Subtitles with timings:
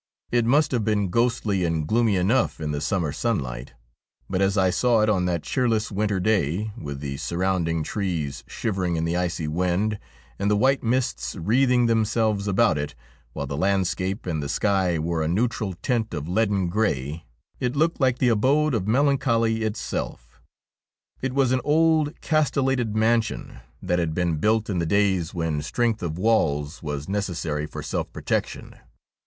[0.31, 3.73] It must have been ghostly and gloomy enough in the summer sunlight,
[4.27, 8.43] but as I saw it on that cheer less winter day, with the surrounding trees
[8.47, 9.99] shivering in the icy wind,
[10.39, 12.95] and the white mists wreathing themselves about it,
[13.33, 17.27] while the landscape and the sky wore a neutral tint of leaden grey,
[17.59, 20.41] it looked like the abode of melancholy itself.
[21.21, 25.63] It was an old, castellated mansion that had been built in the days when THE
[25.63, 28.77] SPECTRE OF BARROCHAN 43 strength of walls was necessary for self protection.